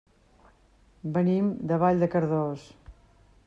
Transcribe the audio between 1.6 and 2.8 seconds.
de Vall de Cardós.